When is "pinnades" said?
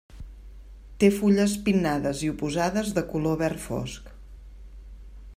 1.67-2.23